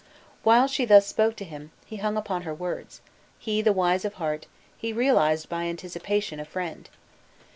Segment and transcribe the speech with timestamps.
[0.41, 3.01] While she thus spoke to him, he hung upon her words,
[3.37, 6.89] he the wise of heart, he realized by anticipation a friend.